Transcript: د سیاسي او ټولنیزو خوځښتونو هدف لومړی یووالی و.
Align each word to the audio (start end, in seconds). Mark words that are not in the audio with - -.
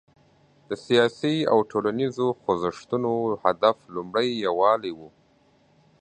د 0.69 0.71
سیاسي 0.85 1.35
او 1.51 1.57
ټولنیزو 1.71 2.27
خوځښتونو 2.41 3.13
هدف 3.43 3.77
لومړی 3.95 4.29
یووالی 4.45 4.91
و. 4.95 4.99